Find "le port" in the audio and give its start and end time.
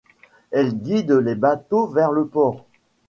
2.11-2.65